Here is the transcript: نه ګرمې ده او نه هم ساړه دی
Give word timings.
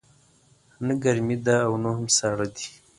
نه 0.85 0.93
ګرمې 1.03 1.37
ده 1.45 1.55
او 1.67 1.73
نه 1.83 1.89
هم 1.95 2.05
ساړه 2.17 2.47
دی 2.55 2.65